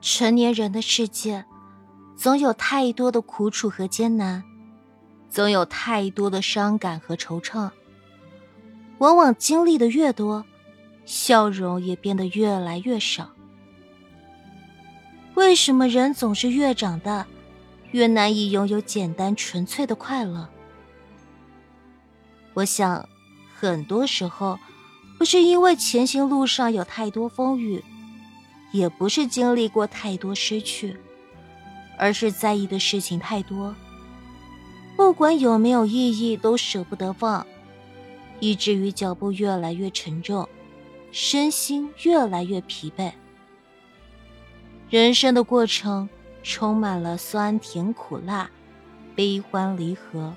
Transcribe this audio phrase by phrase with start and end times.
[0.00, 1.44] 成年人的世界，
[2.16, 4.44] 总有太多的苦楚和艰难，
[5.28, 7.70] 总有太多的伤感和惆怅。
[8.98, 10.44] 往往经历的越多，
[11.04, 13.30] 笑容也变得越来越少。
[15.34, 17.26] 为什么人总是越长大，
[17.90, 20.48] 越难以拥有简单纯粹的快乐？
[22.54, 23.06] 我想，
[23.54, 24.58] 很多时候，
[25.18, 27.84] 不是因为前行路上有太多风雨，
[28.72, 30.96] 也不是经历过太多失去，
[31.98, 33.74] 而是在意的事情太多，
[34.96, 37.46] 不管有没有意义，都舍不得放，
[38.40, 40.48] 以至于脚步越来越沉重，
[41.10, 43.12] 身心越来越疲惫。
[44.90, 46.08] 人生的过程
[46.42, 48.50] 充满了酸甜苦辣、
[49.14, 50.34] 悲欢离合。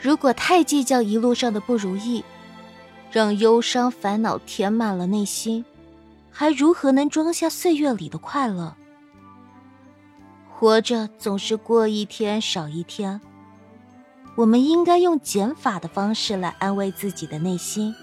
[0.00, 2.22] 如果太计较一路上的不如意，
[3.10, 5.64] 让忧伤烦恼填满了内心，
[6.38, 8.76] 还如何能装下岁月里的快乐？
[10.50, 13.18] 活着总是过一天少一天，
[14.34, 17.94] 我们应该用减法的方式来安慰自己的内心，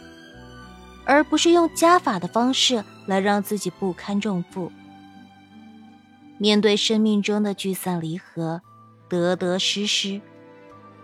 [1.05, 4.71] 而不是用加法的方式来让自己不堪重负。
[6.39, 8.63] 面对生命中的聚散离合、
[9.07, 10.19] 得得失失，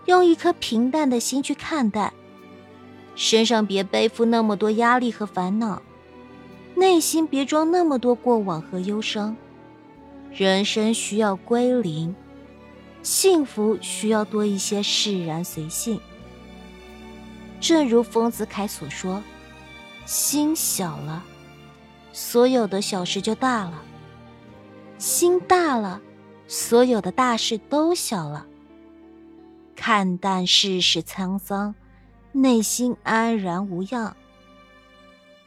[0.06, 2.12] 用一颗平淡的心去看待，
[3.14, 5.80] 身上别背负那么多压力和烦恼，
[6.74, 9.36] 内心别装那么多过往和忧伤。
[10.32, 12.14] 人生需要归零，
[13.02, 16.00] 幸福需要多一些释然随性。
[17.60, 19.22] 正如丰子恺所说
[20.06, 21.24] ：“心小了，
[22.12, 23.82] 所有的小事就大了。”
[24.96, 26.00] 心大了，
[26.46, 28.46] 所有的大事都小了。
[29.74, 31.74] 看淡世事沧桑，
[32.32, 34.14] 内心安然无恙。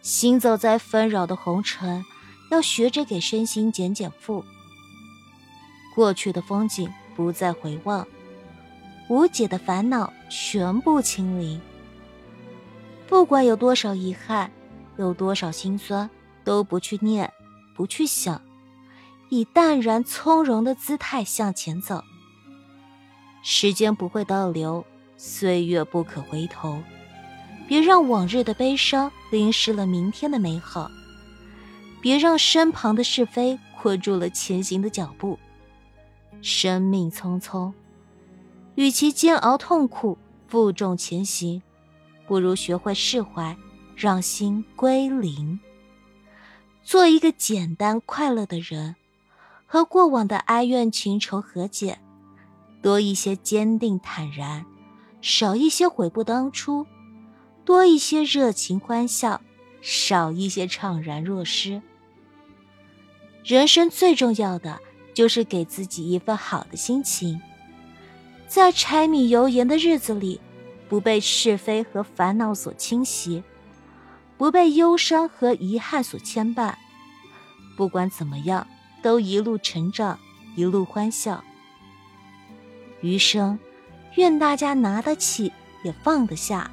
[0.03, 2.03] 行走在纷扰的红尘，
[2.51, 4.43] 要学着给身心减减负。
[5.95, 8.05] 过去的风景不再回望，
[9.07, 11.59] 无解的烦恼全部清零。
[13.07, 14.51] 不管有多少遗憾，
[14.97, 16.09] 有多少心酸，
[16.43, 17.31] 都不去念，
[17.73, 18.41] 不去想。
[19.29, 22.03] 以淡然从容的姿态向前走。
[23.41, 24.85] 时间不会倒流，
[25.15, 26.77] 岁月不可回头。
[27.67, 30.89] 别让往日的悲伤淋湿了明天的美好，
[32.01, 35.39] 别让身旁的是非困住了前行的脚步。
[36.41, 37.71] 生命匆匆，
[38.75, 41.61] 与其煎熬痛苦、负重前行，
[42.27, 43.57] 不如学会释怀，
[43.95, 45.59] 让心归零，
[46.83, 48.95] 做一个简单快乐的人。
[49.65, 51.97] 和过往的哀怨情仇和解，
[52.83, 54.67] 多一些坚定坦然，
[55.19, 56.85] 少一些悔不当初；
[57.65, 59.41] 多一些热情欢笑，
[59.81, 61.81] 少一些怅然若失。
[63.43, 64.79] 人生最重要的
[65.13, 67.41] 就是给自己一份好的心情，
[68.47, 70.39] 在柴米油盐的日子里，
[70.87, 73.43] 不被是非和烦恼所侵袭，
[74.37, 76.75] 不被忧伤和遗憾所牵绊。
[77.75, 78.67] 不管怎么样。
[79.03, 80.17] 都一路成长，
[80.55, 81.43] 一路欢笑。
[83.01, 83.59] 余生，
[84.15, 85.51] 愿大家拿得起，
[85.83, 86.71] 也放得下，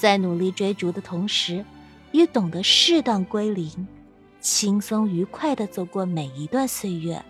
[0.00, 1.62] 在努力追逐的同时，
[2.10, 3.86] 也懂得适当归零，
[4.40, 7.22] 轻松愉快的走过每一段岁月。